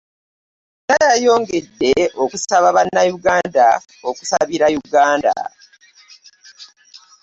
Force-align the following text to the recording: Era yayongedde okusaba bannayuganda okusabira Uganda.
Era 0.93 1.05
yayongedde 1.13 1.93
okusaba 2.23 2.67
bannayuganda 2.75 3.67
okusabira 4.09 4.65
Uganda. 4.81 5.33